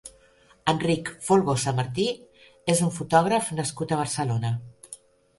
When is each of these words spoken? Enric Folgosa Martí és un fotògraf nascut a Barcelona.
Enric 0.71 1.09
Folgosa 1.25 1.73
Martí 1.79 2.05
és 2.73 2.81
un 2.85 2.89
fotògraf 2.95 3.51
nascut 3.59 3.93
a 3.93 3.99
Barcelona. 4.01 4.51